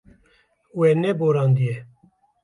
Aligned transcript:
We 0.79 0.87
neborandiye. 1.01 1.75